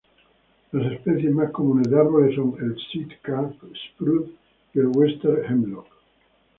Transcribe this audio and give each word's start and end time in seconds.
Las 0.71 0.93
especies 0.93 1.31
más 1.31 1.51
comunes 1.51 1.87
de 1.87 1.99
árboles 1.99 2.33
son 2.33 2.55
el 2.59 2.75
sitka 2.91 3.53
spruce 3.93 4.31
y 4.73 4.79
el 4.79 4.87
western 4.87 5.45
hemlock. 5.45 5.85